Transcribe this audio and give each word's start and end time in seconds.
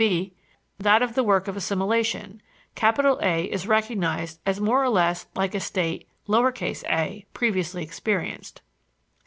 (b) 0.01 0.33
That 0.79 1.03
of 1.03 1.13
the 1.13 1.23
work 1.23 1.47
of 1.47 1.55
assimilation; 1.55 2.41
A 2.81 3.43
is 3.51 3.67
recognized 3.67 4.39
as 4.47 4.59
more 4.59 4.83
or 4.83 4.89
less 4.89 5.27
like 5.35 5.53
a 5.53 5.59
state 5.59 6.07
a 6.27 7.25
previously 7.35 7.83
experienced. 7.83 8.63